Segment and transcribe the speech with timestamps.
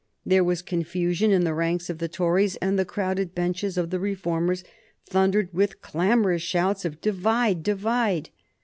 [0.25, 3.99] There was confusion in the ranks of the Tories, and the crowded benches of the
[3.99, 4.63] Reformers
[5.05, 7.61] thundered with clamorous shouts of "Divide!
[7.61, 8.31] Divide!"